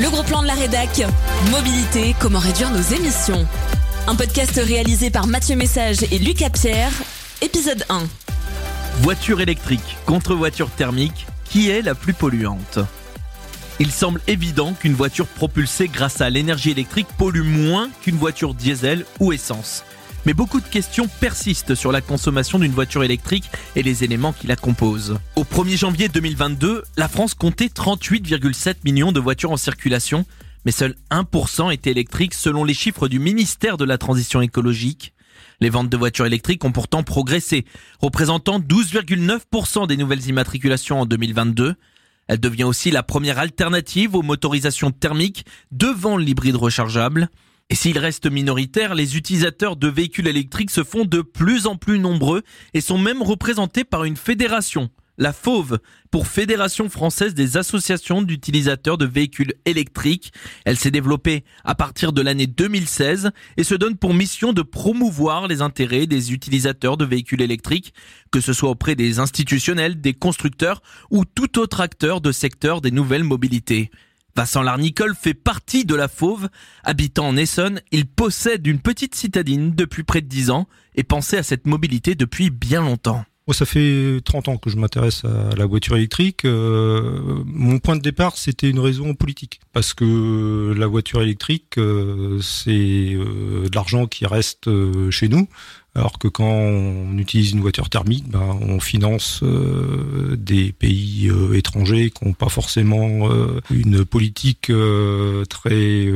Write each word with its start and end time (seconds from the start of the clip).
Le 0.00 0.08
gros 0.08 0.22
plan 0.22 0.40
de 0.40 0.46
la 0.46 0.54
rédac. 0.54 1.02
Mobilité, 1.50 2.14
comment 2.18 2.38
réduire 2.38 2.70
nos 2.70 2.80
émissions. 2.80 3.46
Un 4.06 4.14
podcast 4.14 4.58
réalisé 4.64 5.10
par 5.10 5.26
Mathieu 5.26 5.56
Message 5.56 5.98
et 6.10 6.18
Lucas 6.18 6.48
Pierre. 6.48 6.92
Épisode 7.42 7.84
1. 7.90 8.04
Voiture 9.02 9.42
électrique 9.42 9.98
contre 10.06 10.34
voiture 10.34 10.70
thermique, 10.70 11.26
qui 11.44 11.68
est 11.68 11.82
la 11.82 11.94
plus 11.94 12.14
polluante? 12.14 12.78
Il 13.78 13.90
semble 13.90 14.22
évident 14.26 14.72
qu'une 14.72 14.94
voiture 14.94 15.26
propulsée 15.26 15.88
grâce 15.88 16.22
à 16.22 16.30
l'énergie 16.30 16.70
électrique 16.70 17.08
pollue 17.18 17.42
moins 17.42 17.90
qu'une 18.00 18.16
voiture 18.16 18.54
diesel 18.54 19.04
ou 19.18 19.34
essence. 19.34 19.84
Mais 20.26 20.34
beaucoup 20.34 20.60
de 20.60 20.66
questions 20.66 21.08
persistent 21.20 21.74
sur 21.74 21.92
la 21.92 22.02
consommation 22.02 22.58
d'une 22.58 22.72
voiture 22.72 23.02
électrique 23.02 23.50
et 23.74 23.82
les 23.82 24.04
éléments 24.04 24.34
qui 24.34 24.46
la 24.46 24.56
composent. 24.56 25.18
Au 25.34 25.44
1er 25.44 25.78
janvier 25.78 26.08
2022, 26.08 26.84
la 26.96 27.08
France 27.08 27.34
comptait 27.34 27.66
38,7 27.66 28.76
millions 28.84 29.12
de 29.12 29.20
voitures 29.20 29.52
en 29.52 29.56
circulation, 29.56 30.26
mais 30.66 30.72
seul 30.72 30.94
1% 31.10 31.72
étaient 31.72 31.92
électriques 31.92 32.34
selon 32.34 32.64
les 32.64 32.74
chiffres 32.74 33.08
du 33.08 33.18
ministère 33.18 33.78
de 33.78 33.84
la 33.84 33.96
Transition 33.96 34.42
écologique. 34.42 35.14
Les 35.60 35.70
ventes 35.70 35.88
de 35.88 35.96
voitures 35.96 36.26
électriques 36.26 36.64
ont 36.64 36.72
pourtant 36.72 37.02
progressé, 37.02 37.64
représentant 38.00 38.60
12,9% 38.60 39.86
des 39.86 39.96
nouvelles 39.96 40.26
immatriculations 40.26 41.00
en 41.00 41.06
2022. 41.06 41.76
Elle 42.28 42.40
devient 42.40 42.64
aussi 42.64 42.90
la 42.90 43.02
première 43.02 43.38
alternative 43.38 44.14
aux 44.14 44.22
motorisations 44.22 44.90
thermiques 44.90 45.46
devant 45.72 46.16
l'hybride 46.16 46.56
rechargeable. 46.56 47.30
Et 47.70 47.76
s'il 47.76 47.98
reste 47.98 48.28
minoritaire, 48.28 48.96
les 48.96 49.16
utilisateurs 49.16 49.76
de 49.76 49.86
véhicules 49.86 50.26
électriques 50.26 50.72
se 50.72 50.82
font 50.82 51.04
de 51.04 51.22
plus 51.22 51.68
en 51.68 51.76
plus 51.76 52.00
nombreux 52.00 52.42
et 52.74 52.80
sont 52.80 52.98
même 52.98 53.22
représentés 53.22 53.84
par 53.84 54.02
une 54.02 54.16
fédération, 54.16 54.90
la 55.18 55.32
FAUVE, 55.32 55.78
pour 56.10 56.26
Fédération 56.26 56.88
française 56.88 57.32
des 57.32 57.56
associations 57.56 58.22
d'utilisateurs 58.22 58.98
de 58.98 59.06
véhicules 59.06 59.54
électriques. 59.66 60.32
Elle 60.64 60.78
s'est 60.78 60.90
développée 60.90 61.44
à 61.62 61.76
partir 61.76 62.12
de 62.12 62.22
l'année 62.22 62.48
2016 62.48 63.30
et 63.56 63.62
se 63.62 63.76
donne 63.76 63.96
pour 63.96 64.14
mission 64.14 64.52
de 64.52 64.62
promouvoir 64.62 65.46
les 65.46 65.62
intérêts 65.62 66.08
des 66.08 66.32
utilisateurs 66.32 66.96
de 66.96 67.04
véhicules 67.04 67.42
électriques, 67.42 67.94
que 68.32 68.40
ce 68.40 68.52
soit 68.52 68.70
auprès 68.70 68.96
des 68.96 69.20
institutionnels, 69.20 70.00
des 70.00 70.14
constructeurs 70.14 70.82
ou 71.12 71.24
tout 71.24 71.60
autre 71.60 71.80
acteur 71.80 72.20
de 72.20 72.32
secteur 72.32 72.80
des 72.80 72.90
nouvelles 72.90 73.22
mobilités. 73.22 73.92
Vincent 74.40 74.62
Larnicole 74.62 75.14
fait 75.14 75.34
partie 75.34 75.84
de 75.84 75.94
la 75.94 76.08
Fauve. 76.08 76.48
Habitant 76.82 77.28
en 77.28 77.36
Essonne, 77.36 77.82
il 77.92 78.06
possède 78.06 78.66
une 78.66 78.78
petite 78.78 79.14
citadine 79.14 79.74
depuis 79.74 80.02
près 80.02 80.22
de 80.22 80.28
10 80.28 80.48
ans 80.48 80.66
et 80.94 81.02
pensait 81.02 81.36
à 81.36 81.42
cette 81.42 81.66
mobilité 81.66 82.14
depuis 82.14 82.48
bien 82.48 82.80
longtemps. 82.80 83.22
ça 83.52 83.66
fait 83.66 84.18
30 84.24 84.48
ans 84.48 84.56
que 84.56 84.70
je 84.70 84.78
m'intéresse 84.78 85.26
à 85.26 85.54
la 85.56 85.66
voiture 85.66 85.94
électrique. 85.98 86.46
Euh, 86.46 87.42
mon 87.44 87.80
point 87.80 87.96
de 87.96 88.00
départ, 88.00 88.38
c'était 88.38 88.70
une 88.70 88.78
raison 88.78 89.12
politique. 89.12 89.60
Parce 89.74 89.92
que 89.92 90.72
la 90.74 90.86
voiture 90.86 91.20
électrique, 91.20 91.76
euh, 91.76 92.40
c'est 92.40 93.12
euh, 93.12 93.68
de 93.68 93.74
l'argent 93.74 94.06
qui 94.06 94.24
reste 94.24 94.70
chez 95.10 95.28
nous. 95.28 95.48
Alors 95.96 96.20
que 96.20 96.28
quand 96.28 96.44
on 96.44 97.18
utilise 97.18 97.50
une 97.50 97.60
voiture 97.60 97.90
thermique, 97.90 98.28
ben, 98.28 98.56
on 98.60 98.78
finance 98.78 99.40
euh, 99.42 100.36
des 100.36 100.70
pays 100.70 101.28
euh, 101.28 101.54
étrangers 101.54 102.10
qui 102.10 102.24
n'ont 102.24 102.32
pas 102.32 102.48
forcément 102.48 103.28
euh, 103.28 103.60
une 103.72 104.04
politique 104.04 104.70
très 105.48 106.12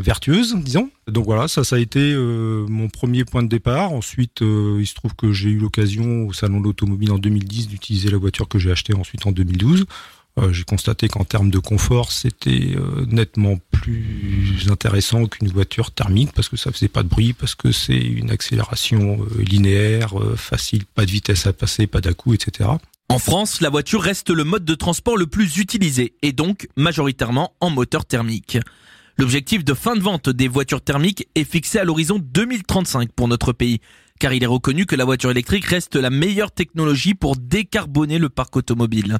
vertueuse, 0.00 0.56
disons. 0.56 0.90
Donc 1.06 1.26
voilà, 1.26 1.48
ça, 1.48 1.64
ça 1.64 1.76
a 1.76 1.78
été 1.78 2.14
mon 2.16 2.88
premier 2.88 3.24
point 3.24 3.42
de 3.42 3.48
départ. 3.48 3.92
Ensuite, 3.92 4.40
il 4.40 4.86
se 4.86 4.94
trouve 4.94 5.14
que 5.14 5.32
j'ai 5.32 5.50
eu 5.50 5.58
l'occasion 5.58 6.26
au 6.26 6.32
salon 6.32 6.60
de 6.60 6.64
l'automobile 6.64 7.12
en 7.12 7.18
2010 7.18 7.68
d'utiliser 7.68 8.10
la 8.10 8.18
voiture 8.18 8.48
que 8.48 8.58
j'ai 8.58 8.70
achetée 8.70 8.94
ensuite 8.94 9.26
en 9.26 9.32
2012. 9.32 9.84
Euh, 10.38 10.52
j'ai 10.52 10.64
constaté 10.64 11.08
qu'en 11.08 11.24
termes 11.24 11.50
de 11.50 11.58
confort, 11.58 12.10
c'était 12.10 12.74
euh, 12.74 13.04
nettement 13.06 13.58
plus 13.70 14.66
intéressant 14.70 15.26
qu'une 15.26 15.48
voiture 15.48 15.90
thermique 15.90 16.32
parce 16.34 16.48
que 16.48 16.56
ça 16.56 16.72
faisait 16.72 16.88
pas 16.88 17.02
de 17.02 17.08
bruit, 17.08 17.34
parce 17.34 17.54
que 17.54 17.70
c'est 17.70 17.98
une 17.98 18.30
accélération 18.30 19.20
euh, 19.20 19.42
linéaire, 19.42 20.14
facile, 20.36 20.86
pas 20.86 21.04
de 21.04 21.10
vitesse 21.10 21.46
à 21.46 21.52
passer, 21.52 21.86
pas 21.86 22.00
dà 22.00 22.10
etc. 22.32 22.70
En 23.10 23.18
France, 23.18 23.60
la 23.60 23.68
voiture 23.68 24.00
reste 24.00 24.30
le 24.30 24.44
mode 24.44 24.64
de 24.64 24.74
transport 24.74 25.18
le 25.18 25.26
plus 25.26 25.58
utilisé 25.58 26.14
et 26.22 26.32
donc 26.32 26.66
majoritairement 26.76 27.52
en 27.60 27.68
moteur 27.68 28.06
thermique. 28.06 28.58
L'objectif 29.18 29.64
de 29.64 29.74
fin 29.74 29.96
de 29.96 30.00
vente 30.00 30.30
des 30.30 30.48
voitures 30.48 30.80
thermiques 30.80 31.28
est 31.34 31.44
fixé 31.44 31.78
à 31.78 31.84
l'horizon 31.84 32.18
2035 32.18 33.12
pour 33.12 33.28
notre 33.28 33.52
pays, 33.52 33.80
car 34.18 34.32
il 34.32 34.42
est 34.42 34.46
reconnu 34.46 34.86
que 34.86 34.96
la 34.96 35.04
voiture 35.04 35.30
électrique 35.30 35.66
reste 35.66 35.96
la 35.96 36.08
meilleure 36.08 36.52
technologie 36.52 37.12
pour 37.12 37.36
décarboner 37.36 38.18
le 38.18 38.30
parc 38.30 38.56
automobile. 38.56 39.18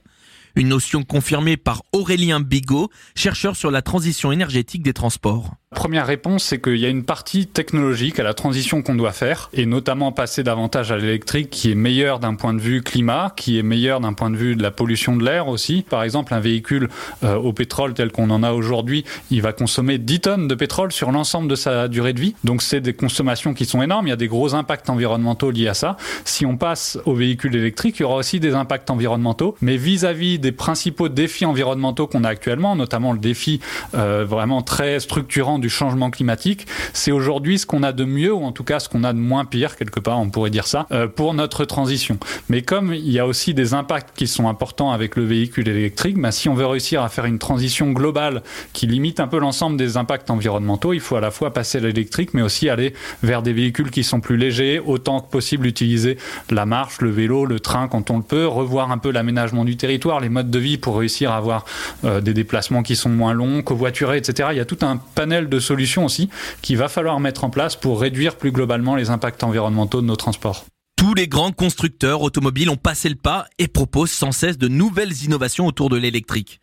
Une 0.55 0.69
notion 0.69 1.03
confirmée 1.03 1.57
par 1.57 1.83
Aurélien 1.93 2.41
Bigot, 2.41 2.91
chercheur 3.15 3.57
sur 3.57 3.71
la 3.71 3.83
transition 3.83 4.33
énergétique 4.33 4.83
des 4.83 4.93
transports. 4.93 5.55
Première 5.75 6.07
réponse, 6.07 6.45
c'est 6.45 6.61
qu'il 6.61 6.77
y 6.77 6.85
a 6.85 6.91
une 6.91 7.03
partie 7.03 7.47
technologique 7.47 8.21
à 8.21 8.23
la 8.23 8.35
transition 8.35 8.83
qu'on 8.83 8.95
doit 8.95 9.13
faire, 9.13 9.49
et 9.55 9.65
notamment 9.65 10.13
passer 10.13 10.43
davantage 10.43 10.93
à 10.93 10.99
l'électrique 10.99 11.49
qui 11.49 11.71
est 11.71 11.75
meilleur 11.75 12.19
d'un 12.19 12.35
point 12.35 12.53
de 12.53 12.61
vue 12.61 12.83
climat, 12.83 13.33
qui 13.35 13.59
est 13.59 13.63
meilleur 13.63 14.01
d'un 14.01 14.13
point 14.13 14.29
de 14.29 14.37
vue 14.37 14.55
de 14.55 14.63
la 14.63 14.71
pollution 14.71 15.17
de 15.17 15.25
l'air 15.25 15.49
aussi. 15.49 15.83
Par 15.89 16.03
exemple, 16.03 16.35
un 16.35 16.41
véhicule 16.41 16.91
euh, 17.25 17.37
au 17.37 17.55
pétrole 17.55 17.95
tel 17.95 18.13
qu'on 18.13 18.29
en 18.29 18.43
a 18.43 18.53
aujourd'hui, 18.53 19.05
il 19.31 19.41
va 19.41 19.55
consommer 19.55 19.97
10 19.97 20.21
tonnes 20.21 20.49
de 20.49 20.55
pétrole 20.55 20.93
sur 20.93 21.11
l'ensemble 21.11 21.49
de 21.49 21.55
sa 21.55 21.89
durée 21.89 22.13
de 22.13 22.21
vie. 22.21 22.35
Donc 22.45 22.61
c'est 22.61 22.83
des 22.83 22.93
consommations 22.93 23.55
qui 23.55 23.65
sont 23.65 23.81
énormes, 23.81 24.07
il 24.09 24.11
y 24.11 24.15
a 24.15 24.17
des 24.17 24.29
gros 24.29 24.55
impacts 24.55 24.91
environnementaux 24.91 25.51
liés 25.51 25.69
à 25.69 25.75
ça. 25.75 25.97
Si 26.27 26.45
on 26.45 26.59
passe 26.59 26.99
aux 27.07 27.15
véhicules 27.15 27.57
électriques, 27.57 27.99
il 27.99 28.03
y 28.03 28.05
aura 28.05 28.17
aussi 28.17 28.41
des 28.41 28.55
impacts 28.55 28.91
environnementaux, 28.91 29.57
mais 29.63 29.79
vis-à-vis 29.79 30.39
des 30.43 30.53
principaux 30.53 31.09
défis 31.09 31.47
environnementaux 31.47 32.07
qu'on 32.07 32.25
a 32.25 32.29
actuellement, 32.29 32.77
notamment 32.77 33.15
le 33.15 33.19
défi 33.19 33.61
euh, 33.95 34.27
vraiment 34.29 34.61
très 34.61 35.01
structurant 35.01 35.59
du 35.59 35.71
changement 35.71 36.11
climatique, 36.11 36.67
c'est 36.93 37.13
aujourd'hui 37.13 37.59
ce 37.59 37.65
qu'on 37.65 37.83
a 37.83 37.93
de 37.93 38.05
mieux, 38.05 38.35
ou 38.35 38.45
en 38.45 38.53
tout 38.53 38.65
cas 38.65 38.81
ce 38.81 38.91
qu'on 38.91 39.05
a 39.05 39.15
de 39.15 39.19
moins 39.19 39.47
pire, 39.47 39.77
quelque 39.77 40.01
part, 40.01 40.19
on 40.21 40.29
pourrait 40.29 40.51
dire 40.51 40.67
ça, 40.67 40.87
euh, 40.93 41.07
pour 41.07 41.33
notre 41.33 41.65
transition. 41.65 42.19
Mais 42.51 42.61
comme 42.61 42.93
il 42.93 43.11
y 43.11 43.19
a 43.19 43.27
aussi 43.27 43.55
des 43.55 43.73
impacts 43.73 44.17
qui 44.17 44.27
sont 44.27 44.49
importants 44.49 44.91
avec 44.91 45.17
le 45.17 45.25
véhicule 45.25 45.69
électrique, 45.69 46.19
bah, 46.19 46.33
si 46.33 46.49
on 46.49 46.55
veut 46.55 46.67
réussir 46.67 47.03
à 47.03 47.09
faire 47.09 47.25
une 47.25 47.39
transition 47.39 47.93
globale 47.93 48.43
qui 48.73 48.87
limite 48.87 49.21
un 49.21 49.29
peu 49.29 49.39
l'ensemble 49.39 49.77
des 49.77 49.97
impacts 49.97 50.31
environnementaux, 50.31 50.93
il 50.93 51.01
faut 51.01 51.17
à 51.17 51.21
la 51.21 51.31
fois 51.31 51.53
passer 51.53 51.79
à 51.79 51.81
l'électrique, 51.81 52.35
mais 52.35 52.43
aussi 52.43 52.69
aller 52.69 52.93
vers 53.23 53.43
des 53.43 53.53
véhicules 53.53 53.91
qui 53.91 54.05
sont 54.05 54.21
plus 54.21 54.37
légers, 54.37 54.81
autant 54.85 55.21
que 55.21 55.31
possible 55.31 55.67
utiliser 55.67 56.19
la 56.51 56.67
marche, 56.67 57.01
le 57.01 57.11
vélo, 57.11 57.47
le 57.47 57.61
train 57.61 57.89
quand 57.89 58.11
on 58.11 58.19
le 58.19 58.25
peut, 58.25 58.47
revoir 58.47 58.91
un 58.91 58.99
peu 58.99 59.11
l'aménagement 59.11 59.65
du 59.65 59.77
territoire, 59.77 60.21
modes 60.33 60.51
de 60.51 60.59
vie 60.59 60.79
pour 60.79 60.99
réussir 60.99 61.31
à 61.31 61.37
avoir 61.37 61.65
euh, 62.05 62.21
des 62.21 62.35
déplacements 62.35 62.83
qui 62.83 62.97
sont 62.97 63.09
moins 63.09 63.33
longs, 63.33 63.63
covoiturés, 63.63 64.19
etc. 64.19 64.49
Il 64.53 64.57
y 64.57 64.61
a 64.61 64.65
tout 64.65 64.79
un 64.83 64.97
panel 64.97 65.49
de 65.49 65.61
solutions 65.61 66.05
aussi 66.05 66.29
qu'il 66.63 66.77
va 66.77 66.89
falloir 66.89 67.21
mettre 67.21 67.45
en 67.45 67.51
place 67.51 67.77
pour 67.77 68.01
réduire 68.01 68.37
plus 68.37 68.53
globalement 68.53 68.97
les 68.97 69.11
impacts 69.11 69.45
environnementaux 69.45 70.01
de 70.01 70.07
nos 70.07 70.17
transports. 70.17 70.65
Tous 70.97 71.15
les 71.15 71.29
grands 71.29 71.53
constructeurs 71.53 72.23
automobiles 72.23 72.71
ont 72.71 72.77
passé 72.77 73.09
le 73.09 73.17
pas 73.17 73.47
et 73.59 73.69
proposent 73.69 74.13
sans 74.13 74.33
cesse 74.33 74.59
de 74.59 74.69
nouvelles 74.69 75.25
innovations 75.25 75.67
autour 75.67 75.89
de 75.91 75.97
l'électrique. 75.97 76.61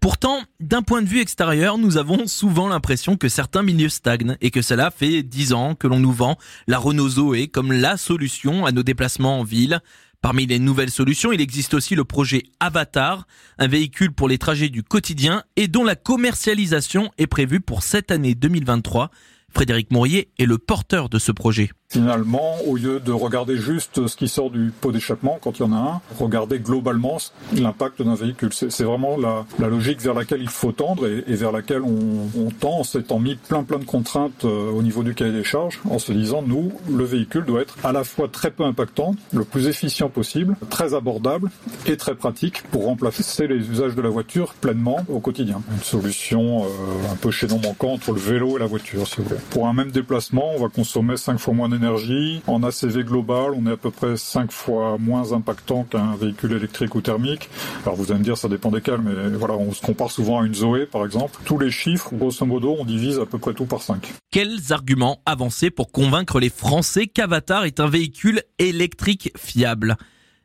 Pourtant, 0.00 0.42
d'un 0.60 0.82
point 0.82 1.00
de 1.00 1.08
vue 1.08 1.20
extérieur, 1.20 1.78
nous 1.78 1.96
avons 1.96 2.26
souvent 2.26 2.68
l'impression 2.68 3.16
que 3.16 3.30
certains 3.30 3.62
milieux 3.62 3.88
stagnent 3.88 4.36
et 4.42 4.50
que 4.50 4.60
cela 4.60 4.90
fait 4.90 5.22
dix 5.22 5.54
ans 5.54 5.74
que 5.74 5.86
l'on 5.86 5.98
nous 5.98 6.12
vend 6.12 6.36
la 6.66 6.78
Renault 6.78 7.08
Zoé 7.08 7.48
comme 7.48 7.72
la 7.72 7.96
solution 7.96 8.66
à 8.66 8.72
nos 8.72 8.82
déplacements 8.82 9.40
en 9.40 9.44
ville. 9.44 9.80
Parmi 10.24 10.46
les 10.46 10.58
nouvelles 10.58 10.90
solutions, 10.90 11.32
il 11.32 11.42
existe 11.42 11.74
aussi 11.74 11.94
le 11.94 12.04
projet 12.04 12.44
Avatar, 12.58 13.26
un 13.58 13.66
véhicule 13.66 14.10
pour 14.10 14.26
les 14.26 14.38
trajets 14.38 14.70
du 14.70 14.82
quotidien 14.82 15.42
et 15.56 15.68
dont 15.68 15.84
la 15.84 15.96
commercialisation 15.96 17.10
est 17.18 17.26
prévue 17.26 17.60
pour 17.60 17.82
cette 17.82 18.10
année 18.10 18.34
2023. 18.34 19.10
Frédéric 19.54 19.92
Mourier 19.92 20.28
est 20.38 20.46
le 20.46 20.58
porteur 20.58 21.08
de 21.08 21.20
ce 21.20 21.30
projet. 21.30 21.70
Finalement, 21.88 22.56
au 22.66 22.74
lieu 22.74 22.98
de 22.98 23.12
regarder 23.12 23.56
juste 23.56 24.08
ce 24.08 24.16
qui 24.16 24.26
sort 24.26 24.50
du 24.50 24.72
pot 24.80 24.90
d'échappement 24.90 25.38
quand 25.40 25.60
il 25.60 25.62
y 25.62 25.64
en 25.64 25.72
a 25.72 25.76
un, 25.76 26.00
regarder 26.18 26.58
globalement 26.58 27.18
l'impact 27.52 28.02
d'un 28.02 28.16
véhicule. 28.16 28.50
C'est 28.52 28.82
vraiment 28.82 29.16
la, 29.16 29.68
logique 29.68 30.00
vers 30.00 30.14
laquelle 30.14 30.42
il 30.42 30.48
faut 30.48 30.72
tendre 30.72 31.06
et, 31.06 31.34
vers 31.34 31.52
laquelle 31.52 31.82
on, 31.82 32.50
tend 32.58 32.80
en 32.80 32.84
s'étant 32.84 33.20
mis 33.20 33.36
plein 33.36 33.62
plein 33.62 33.78
de 33.78 33.84
contraintes 33.84 34.44
euh, 34.44 34.72
au 34.72 34.82
niveau 34.82 35.04
du 35.04 35.14
cahier 35.14 35.32
des 35.32 35.44
charges, 35.44 35.80
en 35.88 36.00
se 36.00 36.10
disant, 36.10 36.42
nous, 36.42 36.72
le 36.90 37.04
véhicule 37.04 37.44
doit 37.44 37.60
être 37.60 37.76
à 37.84 37.92
la 37.92 38.02
fois 38.02 38.26
très 38.26 38.50
peu 38.50 38.64
impactant, 38.64 39.14
le 39.32 39.44
plus 39.44 39.68
efficient 39.68 40.08
possible, 40.08 40.56
très 40.70 40.94
abordable 40.94 41.50
et 41.86 41.96
très 41.96 42.16
pratique 42.16 42.62
pour 42.72 42.86
remplacer 42.86 43.46
les 43.46 43.70
usages 43.70 43.94
de 43.94 44.02
la 44.02 44.08
voiture 44.08 44.54
pleinement 44.54 45.04
au 45.08 45.20
quotidien. 45.20 45.62
Une 45.70 45.82
solution 45.82 46.64
euh, 46.64 47.12
un 47.12 47.16
peu 47.16 47.30
chaînon 47.30 47.60
manquant 47.62 47.92
entre 47.92 48.10
le 48.10 48.18
vélo 48.18 48.56
et 48.56 48.60
la 48.60 48.66
voiture, 48.66 49.06
si 49.06 49.18
vous 49.18 49.24
voulez. 49.24 49.43
Pour 49.50 49.68
un 49.68 49.72
même 49.72 49.92
déplacement, 49.92 50.52
on 50.56 50.60
va 50.60 50.68
consommer 50.68 51.16
5 51.16 51.38
fois 51.38 51.54
moins 51.54 51.68
d'énergie 51.68 52.42
en 52.48 52.62
ACV 52.62 53.04
global, 53.04 53.52
on 53.54 53.66
est 53.66 53.72
à 53.72 53.76
peu 53.76 53.90
près 53.90 54.16
5 54.16 54.50
fois 54.50 54.96
moins 54.98 55.32
impactant 55.32 55.84
qu'un 55.84 56.16
véhicule 56.16 56.52
électrique 56.52 56.94
ou 56.96 57.00
thermique. 57.00 57.48
Alors 57.84 57.96
vous 57.96 58.10
allez 58.10 58.18
me 58.18 58.24
dire, 58.24 58.36
ça 58.36 58.48
dépend 58.48 58.70
des 58.70 58.80
cas, 58.80 58.96
mais 58.96 59.12
voilà, 59.36 59.54
on 59.54 59.72
se 59.72 59.80
compare 59.80 60.10
souvent 60.10 60.40
à 60.40 60.46
une 60.46 60.54
Zoé, 60.54 60.86
par 60.86 61.04
exemple. 61.04 61.38
Tous 61.44 61.58
les 61.58 61.70
chiffres, 61.70 62.10
grosso 62.14 62.44
modo, 62.44 62.76
on 62.78 62.84
divise 62.84 63.20
à 63.20 63.26
peu 63.26 63.38
près 63.38 63.54
tout 63.54 63.66
par 63.66 63.80
5. 63.80 64.12
Quels 64.32 64.72
arguments 64.72 65.22
avancer 65.24 65.70
pour 65.70 65.92
convaincre 65.92 66.40
les 66.40 66.50
Français 66.50 67.06
qu'Avatar 67.06 67.64
est 67.64 67.78
un 67.78 67.88
véhicule 67.88 68.42
électrique 68.58 69.30
fiable? 69.36 69.96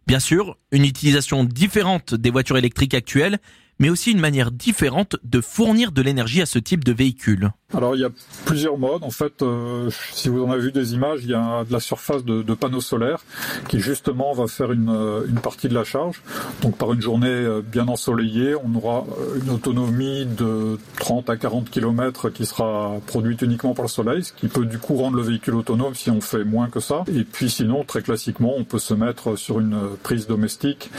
Bien 0.05 0.19
sûr, 0.19 0.57
une 0.71 0.85
utilisation 0.85 1.43
différente 1.43 2.13
des 2.13 2.29
voitures 2.29 2.57
électriques 2.57 2.93
actuelles, 2.93 3.39
mais 3.79 3.89
aussi 3.89 4.11
une 4.11 4.19
manière 4.19 4.51
différente 4.51 5.15
de 5.23 5.41
fournir 5.41 5.91
de 5.91 6.01
l'énergie 6.01 6.41
à 6.41 6.45
ce 6.45 6.59
type 6.59 6.83
de 6.83 6.91
véhicule. 6.91 7.51
Alors 7.75 7.95
il 7.95 8.01
y 8.01 8.05
a 8.05 8.09
plusieurs 8.45 8.79
modes. 8.79 9.03
En 9.03 9.11
fait, 9.11 9.43
euh, 9.43 9.91
si 10.11 10.27
vous 10.27 10.43
en 10.43 10.49
avez 10.49 10.61
vu 10.61 10.71
des 10.71 10.95
images, 10.95 11.19
il 11.23 11.29
y 11.29 11.35
a 11.35 11.63
de 11.63 11.71
la 11.71 11.79
surface 11.79 12.25
de, 12.25 12.41
panneaux 12.55 12.81
solaires 12.81 13.19
qui 13.67 13.79
justement 13.79 14.33
va 14.33 14.47
faire 14.47 14.71
une, 14.71 14.89
euh, 14.89 15.27
une, 15.27 15.39
partie 15.39 15.69
de 15.69 15.75
la 15.75 15.83
charge. 15.83 16.23
Donc 16.63 16.77
par 16.77 16.91
une 16.93 17.01
journée 17.01 17.27
euh, 17.27 17.61
bien 17.61 17.87
ensoleillée, 17.87 18.55
on 18.55 18.75
aura 18.75 19.05
une 19.41 19.51
autonomie 19.51 20.25
de 20.25 20.79
30 20.97 21.29
à 21.29 21.37
40 21.37 21.69
km 21.69 22.29
qui 22.29 22.47
sera 22.47 22.93
produite 23.05 23.43
uniquement 23.43 23.75
par 23.75 23.85
le 23.85 23.89
soleil, 23.89 24.23
ce 24.23 24.33
qui 24.33 24.47
peut 24.47 24.65
du 24.65 24.79
coup 24.79 24.95
rendre 24.95 25.17
le 25.17 25.23
véhicule 25.23 25.55
autonome 25.55 25.93
si 25.93 26.09
on 26.09 26.21
fait 26.21 26.43
moins 26.43 26.69
que 26.69 26.79
ça. 26.79 27.03
Et 27.13 27.23
puis 27.23 27.51
sinon, 27.51 27.83
très 27.83 28.01
classiquement, 28.01 28.55
on 28.57 28.63
peut 28.63 28.79
se 28.79 28.95
mettre 28.95 29.35
sur 29.35 29.59
une 29.59 29.77
prise 30.01 30.25
domestique 30.25 30.89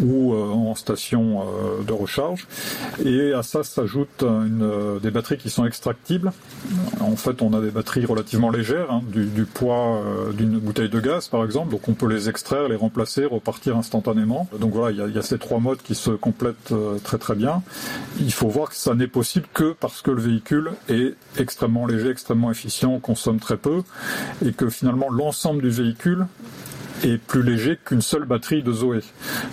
ou 0.00 0.34
en 0.34 0.74
station 0.76 1.44
de 1.86 1.92
recharge. 1.92 2.46
Et 3.04 3.32
à 3.32 3.42
ça 3.42 3.64
s'ajoute 3.64 4.24
des 5.02 5.10
batteries 5.10 5.38
qui 5.38 5.50
sont 5.50 5.66
extractibles. 5.66 6.19
En 7.00 7.16
fait, 7.16 7.42
on 7.42 7.52
a 7.54 7.60
des 7.60 7.70
batteries 7.70 8.04
relativement 8.04 8.50
légères, 8.50 8.90
hein, 8.90 9.02
du, 9.06 9.44
poids 9.44 10.02
euh, 10.04 10.32
d'une 10.32 10.58
bouteille 10.58 10.88
de 10.88 11.00
gaz 11.00 11.28
par 11.28 11.44
exemple, 11.44 11.70
donc 11.70 11.88
on 11.88 11.94
peut 11.94 12.08
les 12.08 12.28
extraire, 12.28 12.68
les 12.68 12.76
remplacer, 12.76 13.24
repartir 13.24 13.76
instantanément. 13.76 14.48
Donc 14.58 14.72
voilà, 14.72 14.90
il 14.90 15.14
y 15.14 15.18
a, 15.18 15.22
ces 15.22 15.38
trois 15.38 15.60
modes 15.60 15.80
qui 15.82 15.94
se 15.94 16.10
complètent 16.10 16.72
euh, 16.72 16.98
très 16.98 17.18
très 17.18 17.34
bien. 17.34 17.62
Il 18.18 18.32
faut 18.32 18.48
voir 18.48 18.70
que 18.70 18.76
ça 18.76 18.94
n'est 18.94 19.06
possible 19.06 19.46
que 19.52 19.74
parce 19.78 20.02
que 20.02 20.10
le 20.10 20.20
véhicule 20.20 20.70
est 20.88 21.14
extrêmement 21.38 21.86
léger, 21.86 22.10
extrêmement 22.10 22.50
efficient, 22.50 22.98
consomme 22.98 23.40
très 23.40 23.56
peu, 23.56 23.82
et 24.44 24.52
que 24.52 24.68
finalement 24.68 25.10
l'ensemble 25.10 25.62
du 25.62 25.70
véhicule 25.70 26.26
est 27.02 27.18
plus 27.18 27.42
léger 27.42 27.78
qu'une 27.84 28.02
seule 28.02 28.24
batterie 28.24 28.62
de 28.62 28.72
Zoé. 28.72 29.00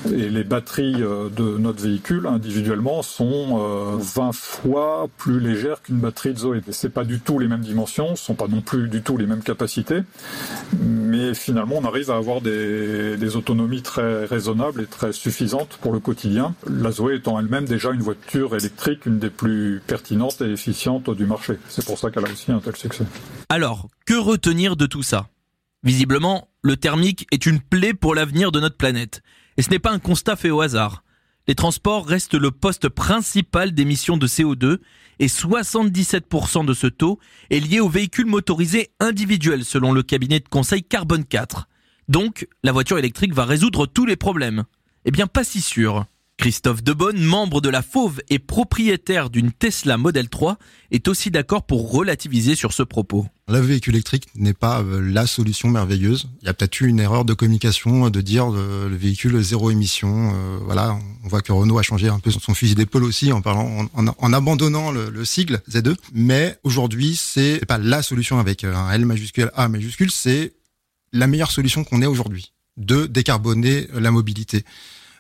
Et 0.06 0.30
les 0.30 0.44
batteries 0.44 1.02
euh, 1.02 1.30
de 1.30 1.58
notre 1.58 1.82
véhicule 1.82 2.28
individuellement 2.28 3.02
sont 3.02 3.58
20 3.98 4.30
euh, 4.30 4.32
fois 4.32 5.08
plus 5.18 5.40
légères 5.40 5.82
qu'une 5.82 6.00
batterie 6.00 6.34
de 6.34 6.40
Zoé. 6.40 6.62
C'est 6.72 6.94
pas 6.94 7.04
du 7.04 7.20
tout 7.20 7.40
les 7.40 7.48
mêmes 7.48 7.62
dimensions, 7.62 8.16
ce 8.16 8.26
sont 8.26 8.36
pas 8.36 8.48
non 8.48 8.62
plus 8.62 8.88
du 8.90 9.02
tout 9.02 9.18
les 9.18 9.26
mêmes 9.26 9.44
capacités, 9.44 10.02
mais 10.82 11.34
finalement 11.34 11.76
on 11.78 11.86
arrive 11.86 12.12
à 12.12 12.18
avoir 12.18 12.42
des, 12.42 13.18
des 13.18 13.36
autonomies 13.36 13.82
très 13.82 14.26
raisonnables 14.26 14.82
et 14.82 14.86
très 14.86 15.14
suffisantes 15.14 15.78
pour 15.82 15.94
le 15.94 16.00
quotidien. 16.00 16.56
La 16.70 16.92
Zoé 16.92 17.16
étant 17.16 17.40
elle-même 17.40 17.66
déjà 17.66 17.92
une 17.92 18.02
voiture 18.02 18.56
électrique, 18.56 19.06
une 19.06 19.20
des 19.20 19.30
plus 19.30 19.82
pertinentes 19.86 20.42
et 20.42 20.52
efficientes 20.52 21.10
du 21.10 21.26
marché. 21.26 21.58
C'est 21.70 21.86
pour 21.86 21.98
ça 21.98 22.12
qu'elle 22.12 22.26
a 22.26 22.32
aussi 22.32 22.52
un 22.52 22.60
tel 22.60 22.76
succès. 22.76 23.06
Alors, 23.50 23.88
que 24.06 24.14
retenir 24.14 24.76
de 24.76 24.86
tout 24.86 25.04
ça? 25.04 25.28
Visiblement, 25.88 26.50
le 26.64 26.76
thermique 26.76 27.28
est 27.32 27.46
une 27.46 27.62
plaie 27.62 27.94
pour 27.94 28.14
l'avenir 28.14 28.52
de 28.52 28.60
notre 28.60 28.76
planète. 28.76 29.22
Et 29.56 29.62
ce 29.62 29.70
n'est 29.70 29.80
pas 29.80 29.94
un 29.94 30.00
constat 30.00 30.36
fait 30.36 30.50
au 30.50 30.60
hasard. 30.60 31.02
Les 31.48 31.56
transports 31.56 32.06
restent 32.06 32.34
le 32.34 32.52
poste 32.52 32.90
principal 32.90 33.72
d'émissions 33.72 34.18
de 34.18 34.28
CO2 34.28 34.80
et 35.20 35.28
77% 35.28 36.66
de 36.66 36.74
ce 36.74 36.88
taux 36.88 37.20
est 37.52 37.62
lié 37.62 37.80
aux 37.80 37.88
véhicules 37.88 38.26
motorisés 38.26 38.90
individuels 39.00 39.64
selon 39.64 39.94
le 39.94 40.04
cabinet 40.04 40.42
de 40.42 40.50
conseil 40.50 40.84
Carbone 40.84 41.24
4. 41.24 41.70
Donc, 42.10 42.50
la 42.64 42.74
voiture 42.74 42.98
électrique 42.98 43.34
va 43.34 43.46
résoudre 43.46 43.86
tous 43.86 44.06
les 44.06 44.18
problèmes. 44.18 44.66
Eh 45.06 45.12
bien, 45.12 45.26
pas 45.26 45.46
si 45.46 45.62
sûr. 45.62 46.06
Christophe 46.36 46.84
Debonne, 46.84 47.24
membre 47.24 47.62
de 47.62 47.70
la 47.70 47.82
Fauve 47.82 48.20
et 48.30 48.40
propriétaire 48.40 49.30
d'une 49.30 49.54
Tesla 49.54 49.96
Model 49.96 50.28
3, 50.28 50.58
est 50.92 51.08
aussi 51.08 51.32
d'accord 51.32 51.66
pour 51.66 51.94
relativiser 51.94 52.56
sur 52.56 52.74
ce 52.74 52.84
propos. 52.84 53.26
Le 53.50 53.60
véhicule 53.60 53.96
électrique 53.96 54.28
n'est 54.36 54.54
pas 54.54 54.82
euh, 54.82 55.00
la 55.00 55.26
solution 55.26 55.70
merveilleuse. 55.70 56.28
Il 56.42 56.48
y 56.48 56.50
a 56.50 56.54
peut-être 56.54 56.82
eu 56.82 56.88
une 56.88 57.00
erreur 57.00 57.24
de 57.24 57.34
communication 57.34 58.08
euh, 58.08 58.10
de 58.10 58.20
dire 58.20 58.52
euh, 58.54 58.90
le 58.90 58.96
véhicule 58.98 59.42
zéro 59.42 59.72
émission. 59.72 60.34
voilà, 60.66 61.00
on 61.24 61.28
voit 61.30 61.42
que 61.42 61.54
Renault 61.54 61.80
a 61.80 61.82
changé 61.82 62.10
un 62.10 62.20
peu 62.20 62.30
son 62.30 62.54
fusil 62.54 62.76
d'épaule 62.76 63.06
aussi 63.06 63.32
en 63.32 63.42
parlant, 63.42 63.88
en, 63.94 64.34
abandonnant 64.34 64.92
le, 64.92 65.10
le, 65.10 65.24
sigle 65.24 65.62
Z2. 65.72 65.96
Mais 66.14 66.60
aujourd'hui, 66.64 67.16
c'est 67.16 67.66
pas 67.66 67.78
la 67.78 68.02
solution 68.02 68.38
avec 68.38 68.66
un 68.66 68.92
L 68.92 69.06
majuscule, 69.06 69.50
A 69.56 69.70
majuscule. 69.70 70.12
C'est 70.12 70.54
la 71.14 71.28
meilleure 71.28 71.52
solution 71.52 71.86
qu'on 71.86 72.02
ait 72.02 72.08
aujourd'hui 72.08 72.52
de 72.76 73.06
décarboner 73.06 73.88
la 73.94 74.12
mobilité. 74.12 74.66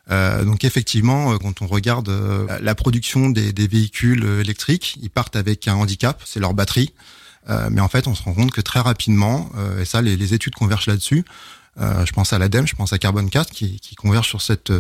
Donc 0.09 0.63
effectivement, 0.63 1.37
quand 1.37 1.61
on 1.61 1.67
regarde 1.67 2.09
la 2.61 2.75
production 2.75 3.29
des, 3.29 3.67
véhicules 3.67 4.23
électriques, 4.41 4.97
ils 5.01 5.09
partent 5.09 5.35
avec 5.35 5.67
un 5.67 5.75
handicap, 5.75 6.21
c'est 6.25 6.39
leur 6.39 6.53
batterie. 6.53 6.93
Mais 7.69 7.81
en 7.81 7.87
fait, 7.87 8.07
on 8.07 8.15
se 8.15 8.23
rend 8.23 8.33
compte 8.33 8.51
que 8.51 8.61
très 8.61 8.79
rapidement, 8.79 9.49
et 9.79 9.85
ça, 9.85 10.01
les, 10.01 10.17
les 10.17 10.33
études 10.33 10.55
convergent 10.55 10.87
là-dessus. 10.87 11.25
je 11.77 12.11
pense 12.11 12.33
à 12.33 12.39
l'ADEME, 12.39 12.67
je 12.67 12.75
pense 12.75 12.93
à 12.93 12.97
Carbon 12.97 13.25
4 13.27 13.51
qui, 13.51 13.79
qui 13.79 13.95
converge 13.95 14.27
sur 14.27 14.41
cette 14.41 14.71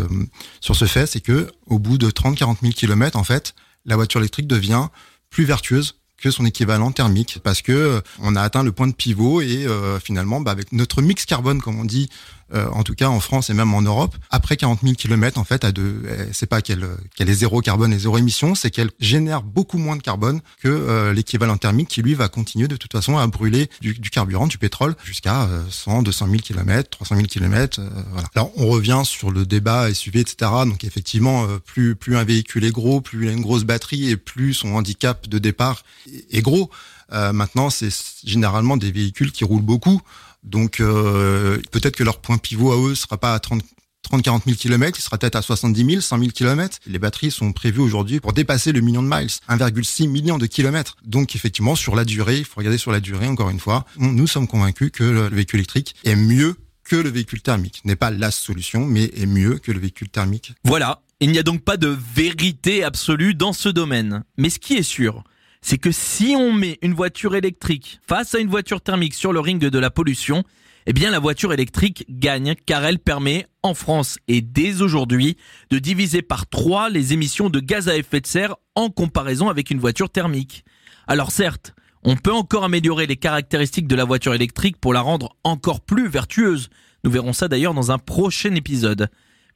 sur 0.59 0.75
ce 0.75 0.85
fait, 0.85 1.05
c'est 1.05 1.21
que 1.21 1.51
au 1.65 1.79
bout 1.79 1.97
de 1.97 2.09
30-40 2.09 2.57
000 2.61 2.73
kilomètres, 2.73 3.17
en 3.17 3.23
fait, 3.23 3.55
la 3.85 3.95
voiture 3.95 4.19
électrique 4.19 4.47
devient 4.47 4.87
plus 5.29 5.45
vertueuse 5.45 5.95
que 6.17 6.31
son 6.31 6.45
équivalent 6.45 6.91
thermique 6.91 7.39
parce 7.43 7.61
que 7.61 8.01
on 8.19 8.35
a 8.35 8.41
atteint 8.41 8.63
le 8.63 8.71
point 8.71 8.87
de 8.87 8.93
pivot 8.93 9.41
et 9.41 9.67
finalement 10.03 10.41
bah, 10.41 10.51
avec 10.51 10.71
notre 10.71 11.01
mix 11.01 11.25
carbone 11.25 11.61
comme 11.61 11.79
on 11.79 11.85
dit 11.85 12.09
euh, 12.53 12.67
en 12.71 12.83
tout 12.83 12.95
cas 12.95 13.07
en 13.07 13.19
France 13.19 13.49
et 13.49 13.53
même 13.53 13.73
en 13.73 13.81
Europe, 13.81 14.15
après 14.29 14.57
40 14.57 14.81
000 14.81 14.95
km, 14.95 15.39
en 15.39 15.43
fait, 15.43 15.63
à 15.63 15.71
de, 15.71 16.01
eh, 16.07 16.33
c'est 16.33 16.45
pas 16.45 16.61
qu'elle 16.61 16.87
qu'elle 17.15 17.29
est 17.29 17.35
zéro 17.35 17.61
carbone 17.61 17.93
et 17.93 17.99
zéro 17.99 18.17
émission, 18.17 18.55
c'est 18.55 18.71
qu'elle 18.71 18.91
génère 18.99 19.43
beaucoup 19.43 19.77
moins 19.77 19.95
de 19.95 20.01
carbone 20.01 20.41
que 20.61 20.67
euh, 20.67 21.13
l'équivalent 21.13 21.57
thermique 21.57 21.89
qui 21.89 22.01
lui 22.01 22.13
va 22.13 22.29
continuer 22.29 22.67
de 22.67 22.77
toute 22.77 22.91
façon 22.91 23.17
à 23.17 23.27
brûler 23.27 23.69
du, 23.81 23.93
du 23.93 24.09
carburant, 24.09 24.47
du 24.47 24.57
pétrole 24.57 24.95
jusqu'à 25.03 25.47
100, 25.69 26.03
200 26.03 26.27
000 26.27 26.37
km, 26.41 26.89
300 26.89 27.15
000 27.15 27.27
km. 27.27 27.81
voilà. 28.11 28.27
Alors 28.35 28.51
on 28.57 28.67
revient 28.67 29.01
sur 29.03 29.31
le 29.31 29.45
débat 29.45 29.93
SUV, 29.93 30.19
etc. 30.19 30.51
Donc 30.65 30.83
effectivement, 30.83 31.45
euh, 31.45 31.59
plus 31.59 31.95
plus 31.95 32.17
un 32.17 32.23
véhicule 32.23 32.63
est 32.65 32.71
gros, 32.71 33.01
plus 33.01 33.25
il 33.25 33.29
a 33.29 33.31
une 33.31 33.41
grosse 33.41 33.63
batterie 33.63 34.09
et 34.09 34.17
plus 34.17 34.53
son 34.53 34.75
handicap 34.75 35.27
de 35.27 35.39
départ 35.39 35.83
est, 36.31 36.41
gros. 36.41 36.69
Euh, 37.13 37.31
maintenant, 37.31 37.69
c'est 37.69 37.89
généralement 38.25 38.77
des 38.77 38.91
véhicules 38.91 39.31
qui 39.31 39.43
roulent 39.43 39.61
beaucoup. 39.61 40.01
Donc 40.47 40.79
euh, 40.79 41.59
peut-être 41.71 41.95
que 41.95 42.03
leur 42.03 42.19
point 42.19 42.37
pivot 42.37 42.71
à 42.71 42.77
eux 42.77 42.95
sera 42.95 43.17
pas 43.17 43.33
à 43.33 43.39
30 43.39 43.63
30 44.03 44.21
40 44.21 44.43
000 44.45 44.55
km, 44.57 44.97
il 44.97 45.01
sera 45.01 45.17
peut-être 45.17 45.35
à 45.35 45.41
70 45.41 45.85
000, 45.85 46.01
100 46.01 46.19
000 46.19 46.31
km. 46.31 46.77
Les 46.87 46.97
batteries 46.97 47.31
sont 47.31 47.51
prévues 47.51 47.81
aujourd'hui 47.81 48.21
pour 48.21 48.31
dépasser 48.31 48.71
le 48.71 48.79
million 48.79 49.03
de 49.03 49.09
miles, 49.09 49.27
1,6 49.49 50.07
million 50.07 50.37
de 50.37 50.45
kilomètres. 50.45 50.95
Donc 51.05 51.35
effectivement, 51.35 51.75
sur 51.75 51.93
la 51.93 52.05
durée, 52.05 52.37
il 52.37 52.45
faut 52.45 52.59
regarder 52.59 52.77
sur 52.77 52.91
la 52.91 53.01
durée 53.01 53.27
encore 53.27 53.49
une 53.49 53.59
fois. 53.59 53.85
Nous 53.97 54.27
sommes 54.27 54.47
convaincus 54.47 54.91
que 54.93 55.03
le 55.03 55.27
véhicule 55.27 55.59
électrique 55.59 55.95
est 56.05 56.15
mieux 56.15 56.55
que 56.85 56.95
le 56.95 57.09
véhicule 57.09 57.41
thermique. 57.41 57.81
N'est 57.83 57.97
pas 57.97 58.11
la 58.11 58.31
solution, 58.31 58.85
mais 58.85 59.11
est 59.15 59.25
mieux 59.25 59.57
que 59.57 59.73
le 59.73 59.79
véhicule 59.79 60.09
thermique. 60.09 60.53
Voilà. 60.63 61.01
Il 61.19 61.31
n'y 61.31 61.39
a 61.39 61.43
donc 61.43 61.63
pas 61.63 61.77
de 61.77 61.97
vérité 62.15 62.83
absolue 62.83 63.33
dans 63.33 63.51
ce 63.51 63.69
domaine. 63.69 64.23
Mais 64.37 64.49
ce 64.49 64.59
qui 64.59 64.75
est 64.75 64.83
sûr, 64.83 65.23
c'est 65.61 65.77
que 65.77 65.91
si 65.91 66.35
on 66.37 66.53
met 66.53 66.77
une 66.81 66.93
voiture 66.93 67.35
électrique 67.35 67.99
face 68.07 68.35
à 68.35 68.39
une 68.39 68.49
voiture 68.49 68.81
thermique 68.81 69.13
sur 69.13 69.33
le 69.33 69.39
ring 69.39 69.59
de 69.59 69.79
la 69.79 69.89
pollution, 69.89 70.43
eh 70.85 70.93
bien 70.93 71.11
la 71.11 71.19
voiture 71.19 71.51
électrique 71.51 72.05
gagne 72.09 72.55
car 72.65 72.85
elle 72.85 72.99
permet 72.99 73.45
en 73.61 73.73
France 73.73 74.17
et 74.27 74.41
dès 74.41 74.81
aujourd'hui 74.81 75.35
de 75.69 75.79
diviser 75.79 76.21
par 76.21 76.47
trois 76.47 76.89
les 76.89 77.11
émissions 77.11 77.49
de 77.49 77.59
gaz 77.59 77.89
à 77.89 77.97
effet 77.97 78.21
de 78.21 78.27
serre 78.27 78.55
en 78.75 78.89
comparaison 78.89 79.49
avec 79.49 79.69
une 79.69 79.79
voiture 79.79 80.09
thermique. 80.09 80.63
Alors 81.05 81.31
certes, 81.31 81.73
on 82.03 82.15
peut 82.15 82.31
encore 82.31 82.63
améliorer 82.63 83.05
les 83.05 83.17
caractéristiques 83.17 83.87
de 83.87 83.95
la 83.95 84.05
voiture 84.05 84.33
électrique 84.33 84.77
pour 84.77 84.93
la 84.93 85.01
rendre 85.01 85.35
encore 85.43 85.81
plus 85.81 86.07
vertueuse. 86.07 86.69
Nous 87.03 87.11
verrons 87.11 87.33
ça 87.33 87.49
d'ailleurs 87.49 87.73
dans 87.73 87.91
un 87.91 87.97
prochain 87.97 88.55
épisode. 88.55 89.09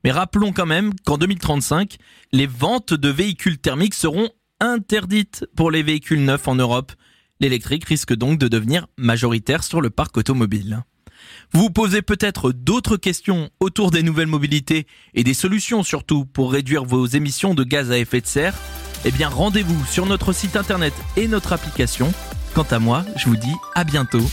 Mais 0.03 0.11
rappelons 0.11 0.51
quand 0.51 0.65
même 0.65 0.91
qu'en 1.05 1.17
2035, 1.17 1.95
les 2.33 2.47
ventes 2.47 2.93
de 2.93 3.09
véhicules 3.09 3.59
thermiques 3.59 3.93
seront 3.93 4.29
interdite 4.61 5.45
pour 5.55 5.71
les 5.71 5.83
véhicules 5.83 6.23
neufs 6.23 6.47
en 6.47 6.55
Europe. 6.55 6.93
L'électrique 7.41 7.85
risque 7.85 8.13
donc 8.13 8.39
de 8.39 8.47
devenir 8.47 8.87
majoritaire 8.97 9.63
sur 9.63 9.81
le 9.81 9.89
parc 9.89 10.15
automobile. 10.15 10.83
Vous 11.51 11.63
vous 11.63 11.69
posez 11.69 12.01
peut-être 12.01 12.51
d'autres 12.51 12.97
questions 12.97 13.49
autour 13.59 13.91
des 13.91 14.03
nouvelles 14.03 14.27
mobilités 14.27 14.87
et 15.13 15.23
des 15.23 15.33
solutions 15.33 15.83
surtout 15.83 16.25
pour 16.25 16.51
réduire 16.51 16.85
vos 16.85 17.05
émissions 17.05 17.53
de 17.53 17.63
gaz 17.63 17.91
à 17.91 17.97
effet 17.97 18.21
de 18.21 18.27
serre 18.27 18.55
Eh 19.03 19.11
bien 19.11 19.27
rendez-vous 19.27 19.85
sur 19.85 20.05
notre 20.05 20.31
site 20.33 20.55
internet 20.55 20.93
et 21.17 21.27
notre 21.27 21.53
application. 21.53 22.13
Quant 22.53 22.67
à 22.69 22.79
moi, 22.79 23.05
je 23.17 23.25
vous 23.25 23.37
dis 23.37 23.55
à 23.75 23.83
bientôt 23.83 24.23